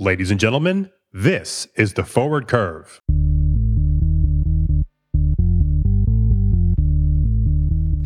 [0.00, 3.02] Ladies and gentlemen, this is the Forward Curve.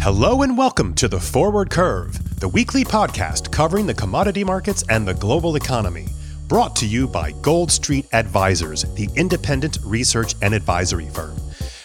[0.01, 5.07] Hello and welcome to the Forward Curve, the weekly podcast covering the commodity markets and
[5.07, 6.07] the global economy.
[6.49, 11.37] Brought to you by Gold Street Advisors, the independent research and advisory firm.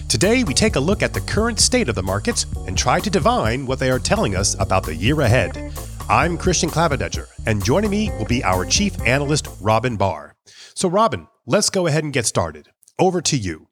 [0.08, 3.10] Today, we take a look at the current state of the markets and try to
[3.10, 5.74] divine what they are telling us about the year ahead.
[6.10, 10.32] I'm Christian Clavadedger, and joining me will be our chief analyst, Robin Bhar.
[10.74, 12.70] So, Robin, let's go ahead and get started.
[12.98, 13.68] Over to you.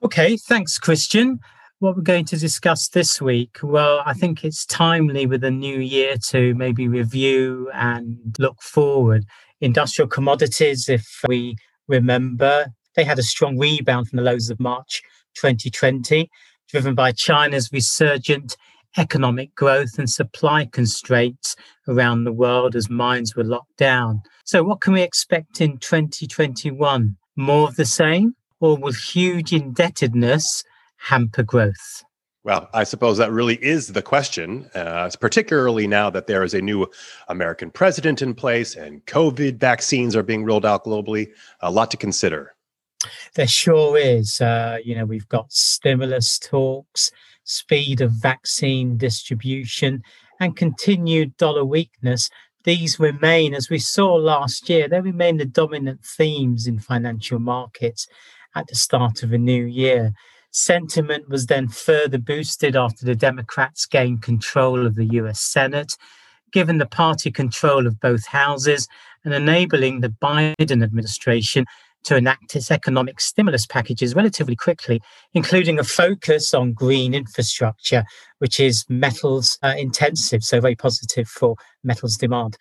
[0.00, 1.40] Okay, thanks, Christian.
[1.80, 5.80] What we're going to discuss this week, well, I think it's timely with a new
[5.80, 9.24] year to maybe review and look forward.
[9.60, 11.56] Industrial commodities, if we
[11.88, 15.02] remember, they had a strong rebound from the lows of March
[15.34, 16.30] 2020,
[16.68, 18.56] driven by China's resurgent
[18.96, 21.56] economic growth and supply constraints
[21.88, 24.22] around the world as mines were locked down.
[24.44, 27.16] So, what can we expect in 2021?
[27.36, 30.64] More of the same, or will huge indebtedness
[30.96, 32.04] hamper growth?
[32.44, 36.60] Well, I suppose that really is the question, uh, particularly now that there is a
[36.60, 36.88] new
[37.28, 41.28] American president in place and COVID vaccines are being rolled out globally.
[41.60, 42.54] A lot to consider.
[43.34, 44.40] There sure is.
[44.40, 47.12] Uh, you know, we've got stimulus talks,
[47.44, 50.02] speed of vaccine distribution,
[50.40, 52.28] and continued dollar weakness,
[52.64, 58.06] these remain, as we saw last year, they remain the dominant themes in financial markets
[58.54, 60.12] at the start of a new year.
[60.50, 65.96] Sentiment was then further boosted after the Democrats gained control of the US Senate,
[66.52, 68.86] given the party control of both houses
[69.24, 71.64] and enabling the Biden administration
[72.04, 75.00] to enact its economic stimulus packages relatively quickly,
[75.34, 78.04] including a focus on green infrastructure,
[78.38, 82.56] which is metals uh, intensive, so very positive for metals demand.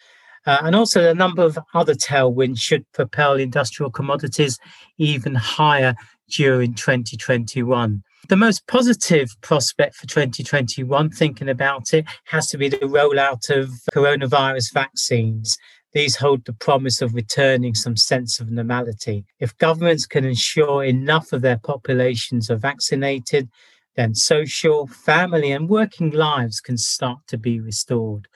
[0.46, 4.58] Uh, and also, a number of other tailwinds should propel industrial commodities
[4.98, 5.94] even higher
[6.32, 8.02] during 2021.
[8.30, 13.70] The most positive prospect for 2021, thinking about it, has to be the rollout of
[13.94, 15.58] coronavirus vaccines.
[15.94, 19.26] These hold the promise of returning some sense of normality.
[19.40, 23.50] If governments can ensure enough of their populations are vaccinated,
[23.98, 28.28] then social, family, and working lives can start to be restored.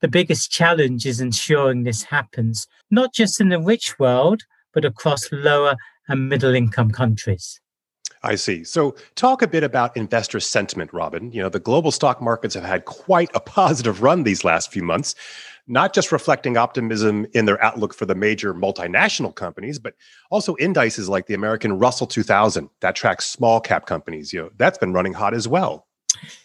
[0.00, 4.42] The biggest challenge is ensuring this happens, not just in the rich world,
[4.72, 5.76] but across lower
[6.08, 7.60] and middle income countries.
[8.24, 8.62] I see.
[8.62, 11.32] So, talk a bit about investor sentiment, Robin.
[11.32, 14.82] You know, the global stock markets have had quite a positive run these last few
[14.82, 15.14] months
[15.68, 19.94] not just reflecting optimism in their outlook for the major multinational companies, but
[20.30, 24.32] also indices like the American Russell 2000 that tracks small cap companies.
[24.32, 25.86] You know, that's been running hot as well.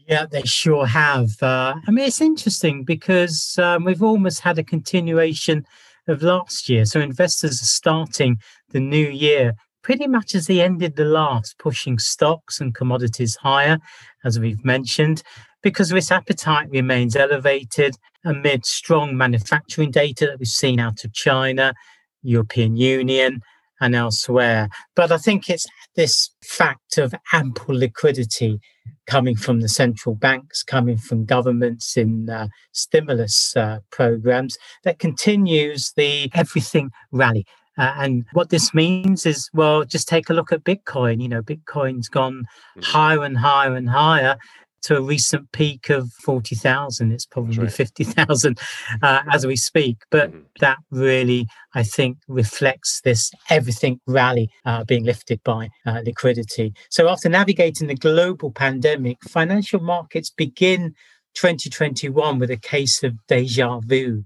[0.07, 1.31] Yeah, they sure have.
[1.41, 5.65] Uh, I mean, it's interesting because um, we've almost had a continuation
[6.07, 6.85] of last year.
[6.85, 8.37] So investors are starting
[8.69, 9.55] the new year
[9.87, 13.79] pretty much as they ended the last, pushing stocks and commodities higher,
[14.25, 15.23] as we've mentioned
[15.63, 17.95] because risk appetite remains elevated
[18.25, 21.73] amid strong manufacturing data that we've seen out of China,
[22.21, 23.41] European Union,
[23.79, 24.67] and elsewhere.
[24.93, 28.59] But I think it's this fact of ample liquidity
[29.05, 35.93] coming from the central banks, coming from governments in uh, stimulus uh, programs that continues
[35.95, 37.45] the everything rally.
[37.77, 41.21] Uh, and what this means is, well, just take a look at Bitcoin.
[41.21, 42.45] You know, Bitcoin's gone
[42.77, 42.81] mm-hmm.
[42.81, 44.37] higher and higher and higher
[44.83, 47.11] to a recent peak of 40,000.
[47.11, 47.71] It's probably right.
[47.71, 48.59] 50,000
[49.01, 49.97] uh, as we speak.
[50.11, 50.41] But mm-hmm.
[50.59, 56.73] that really, I think, reflects this everything rally uh, being lifted by uh, liquidity.
[56.89, 60.93] So after navigating the global pandemic, financial markets begin
[61.35, 64.23] 2021 with a case of deja vu.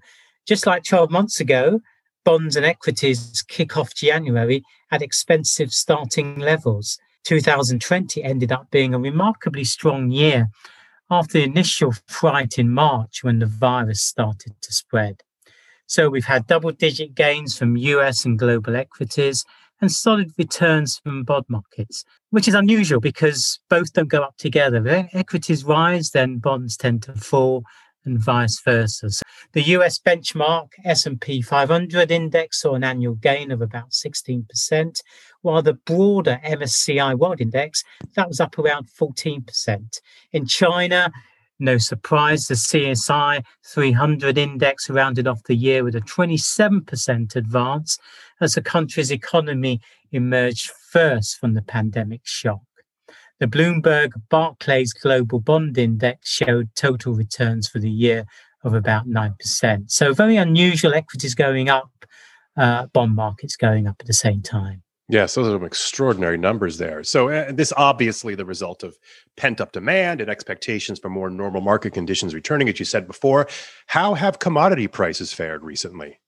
[0.47, 1.79] Just like 12 months ago,
[2.23, 6.97] bonds and equities kick off January at expensive starting levels.
[7.23, 10.49] 2020 ended up being a remarkably strong year
[11.09, 15.21] after the initial fright in March when the virus started to spread.
[15.85, 19.43] So we've had double digit gains from US and global equities
[19.81, 24.85] and solid returns from bond markets, which is unusual because both don't go up together.
[24.87, 27.63] If equities rise, then bonds tend to fall
[28.05, 29.09] and vice versa.
[29.09, 35.01] So the US benchmark S&P 500 index saw an annual gain of about 16%,
[35.41, 37.83] while the broader MSCI World Index
[38.15, 39.99] that was up around 14%.
[40.31, 41.11] In China,
[41.59, 47.99] no surprise, the CSI 300 index rounded off the year with a 27% advance
[48.39, 49.79] as the country's economy
[50.11, 52.61] emerged first from the pandemic shock.
[53.41, 58.25] The Bloomberg Barclays Global Bond Index showed total returns for the year
[58.63, 59.89] of about 9%.
[59.89, 61.89] So, very unusual equities going up
[62.55, 64.83] uh, bond markets going up at the same time.
[65.09, 67.03] Yes, those are some extraordinary numbers there.
[67.03, 68.95] So, uh, this obviously the result of
[69.37, 73.47] pent up demand and expectations for more normal market conditions returning, as you said before.
[73.87, 76.19] How have commodity prices fared recently?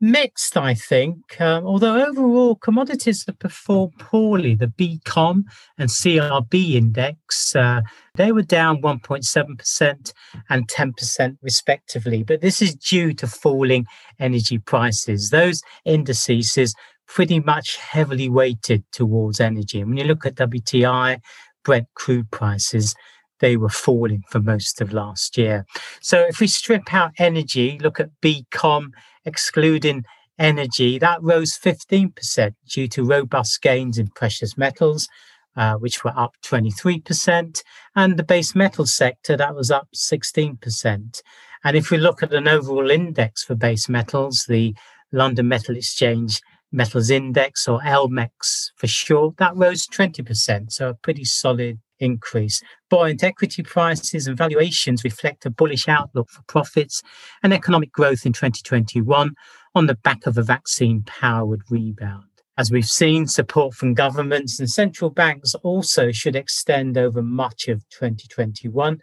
[0.00, 1.40] Mixed, I think.
[1.40, 4.54] Um, although overall commodities have performed poorly.
[4.54, 5.44] The BCom
[5.78, 7.82] and CRB index, uh,
[8.14, 10.12] they were down 1.7%
[10.50, 12.22] and 10% respectively.
[12.22, 13.86] But this is due to falling
[14.18, 15.30] energy prices.
[15.30, 16.74] Those indices is
[17.06, 19.80] pretty much heavily weighted towards energy.
[19.80, 21.20] And when you look at WTI,
[21.64, 22.94] Brent crude prices,
[23.40, 25.66] they were falling for most of last year.
[26.00, 28.88] So if we strip out energy, look at BCom
[29.24, 30.04] excluding
[30.38, 35.08] energy, that rose 15% due to robust gains in precious metals,
[35.56, 37.62] uh, which were up 23%,
[37.94, 41.22] and the base metal sector, that was up 16%.
[41.64, 44.74] And if we look at an overall index for base metals, the
[45.12, 46.40] London Metal Exchange
[46.72, 52.62] Metals Index, or LMEX for short, that rose 20%, so a pretty solid increase.
[52.90, 57.02] Buoyant equity prices and valuations reflect a bullish outlook for profits
[57.42, 59.34] and economic growth in 2021
[59.74, 62.28] on the back of a vaccine powered rebound.
[62.56, 67.88] As we've seen, support from governments and central banks also should extend over much of
[67.88, 69.00] 2021,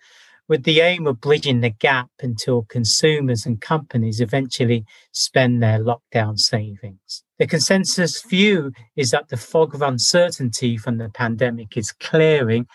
[0.47, 6.37] with the aim of bridging the gap until consumers and companies eventually spend their lockdown
[6.37, 7.23] savings.
[7.39, 12.67] The consensus view is that the fog of uncertainty from the pandemic is clearing,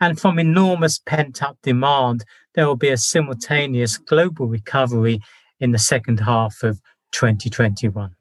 [0.00, 5.20] and from enormous pent up demand, there will be a simultaneous global recovery
[5.60, 6.80] in the second half of
[7.12, 8.14] 2021.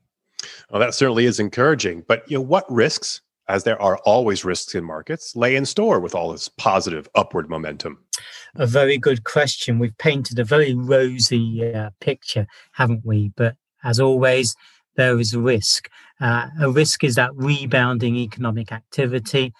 [0.69, 2.03] Well, that certainly is encouraging.
[2.07, 5.99] But you know, what risks, as there are always risks in markets, lay in store
[5.99, 7.99] with all this positive upward momentum?
[8.55, 9.79] A very good question.
[9.79, 13.31] We've painted a very rosy uh, picture, haven't we?
[13.35, 14.55] But as always,
[14.95, 15.89] there is a risk.
[16.21, 19.53] Uh, a risk is that rebounding economic activity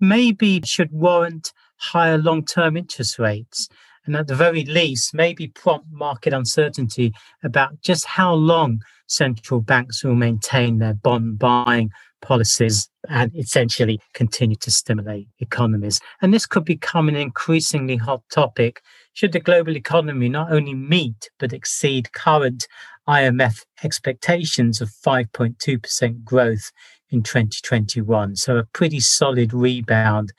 [0.00, 3.68] maybe should warrant higher long term interest rates.
[4.04, 7.12] And at the very least, maybe prompt market uncertainty
[7.42, 11.90] about just how long central banks will maintain their bond buying
[12.22, 16.00] policies and essentially continue to stimulate economies.
[16.22, 18.80] And this could become an increasingly hot topic
[19.12, 22.66] should the global economy not only meet but exceed current
[23.08, 26.72] IMF expectations of 5.2% growth
[27.10, 28.36] in 2021.
[28.36, 30.32] So a pretty solid rebound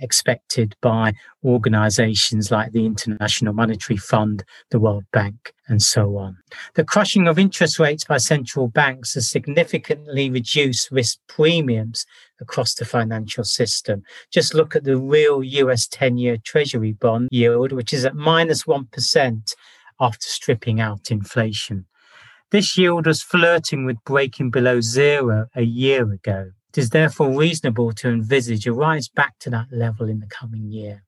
[0.00, 1.12] expected by
[1.44, 6.36] organizations like the International Monetary Fund, the World Bank, and so on.
[6.74, 12.04] The crushing of interest rates by central banks has significantly reduced risk premiums
[12.40, 14.02] across the financial system.
[14.30, 18.66] Just look at the real US 10 year Treasury bond yield, which is at minus
[18.66, 18.88] 1
[20.00, 21.86] after stripping out inflation.
[22.52, 26.50] This yield was flirting with breaking below zero a year ago.
[26.68, 30.70] It is therefore reasonable to envisage a rise back to that level in the coming
[30.70, 31.02] year.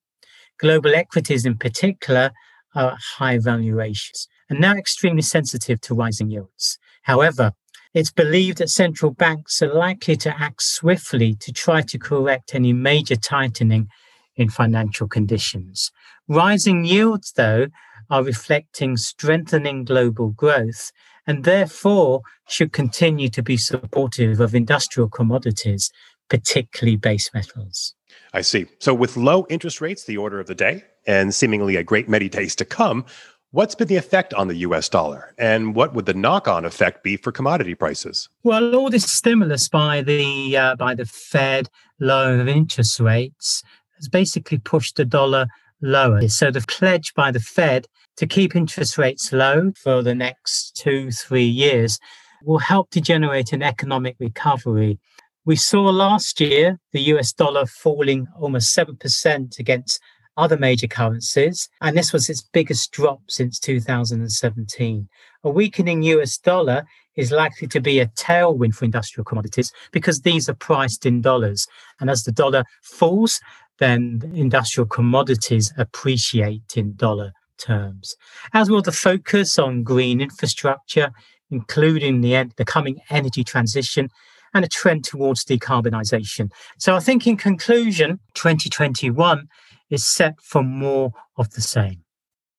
[0.58, 2.30] Global equities, in particular,
[2.74, 6.78] are at high valuations and now extremely sensitive to rising yields.
[7.02, 7.52] However,
[7.92, 12.72] it's believed that central banks are likely to act swiftly to try to correct any
[12.72, 13.88] major tightening
[14.34, 15.92] in financial conditions.
[16.26, 17.66] Rising yields, though,
[18.08, 20.90] are reflecting strengthening global growth
[21.26, 25.90] and therefore should continue to be supportive of industrial commodities,
[26.28, 27.94] particularly base metals.
[28.32, 28.66] I see.
[28.80, 32.28] So, with low interest rates, the order of the day, and seemingly a great many
[32.28, 33.04] days to come,
[33.50, 35.34] what's been the effect on the US dollar?
[35.38, 38.28] And what would the knock on effect be for commodity prices?
[38.42, 41.68] Well, all this stimulus by the, uh, by the Fed
[42.00, 43.62] lowering interest rates
[43.96, 45.46] has basically pushed the dollar
[45.84, 46.28] lower.
[46.28, 47.86] So, the pledge by the Fed
[48.16, 51.98] to keep interest rates low for the next two, three years
[52.42, 54.98] will help to generate an economic recovery.
[55.44, 60.00] We saw last year the US dollar falling almost 7% against
[60.36, 65.08] other major currencies, and this was its biggest drop since 2017.
[65.44, 66.84] A weakening US dollar
[67.16, 71.66] is likely to be a tailwind for industrial commodities because these are priced in dollars.
[72.00, 73.40] And as the dollar falls,
[73.78, 78.16] then industrial commodities appreciate in dollar terms,
[78.52, 81.10] as will the focus on green infrastructure,
[81.50, 84.08] including the, the coming energy transition
[84.54, 86.50] and a trend towards decarbonisation.
[86.78, 89.48] So I think in conclusion, 2021
[89.90, 92.03] is set for more of the same.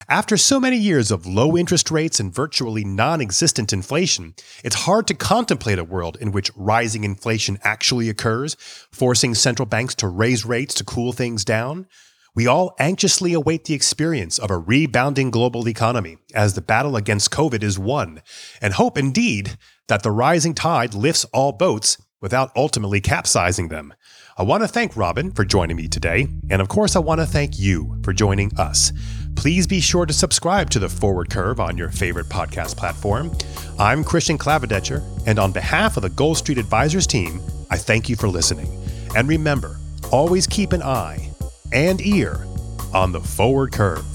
[0.08, 5.08] After so many years of low interest rates and virtually non existent inflation, it's hard
[5.08, 8.56] to contemplate a world in which rising inflation actually occurs,
[8.92, 11.88] forcing central banks to raise rates to cool things down.
[12.36, 17.32] We all anxiously await the experience of a rebounding global economy as the battle against
[17.32, 18.22] COVID is won,
[18.62, 19.58] and hope indeed
[19.88, 23.92] that the rising tide lifts all boats without ultimately capsizing them.
[24.38, 27.26] I want to thank Robin for joining me today, and of course, I want to
[27.26, 28.92] thank you for joining us.
[29.36, 33.32] Please be sure to subscribe to the Forward Curve on your favorite podcast platform.
[33.78, 38.16] I'm Christian Klavedetcher, and on behalf of the Gold Street Advisors team, I thank you
[38.16, 38.70] for listening.
[39.16, 39.78] And remember,
[40.12, 41.30] always keep an eye
[41.72, 42.46] and ear
[42.94, 44.06] on the forward curve.